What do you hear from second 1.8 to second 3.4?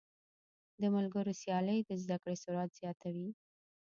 د زده کړې سرعت زیاتوي.